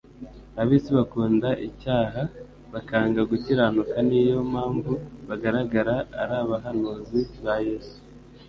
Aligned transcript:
Ab'isi 0.61 0.89
bakunda 0.97 1.49
icyaha, 1.67 2.21
bakanga 2.73 3.21
gukiranuka 3.31 3.95
niyo 4.07 4.39
mpamvu 4.51 4.91
bagaragara 5.27 5.95
ari 6.21 6.33
abahanuzi 6.43 7.19
ba 7.43 7.55
Yesu. 7.67 7.97